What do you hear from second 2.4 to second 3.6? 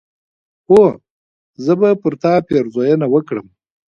پيرزوينه وکړم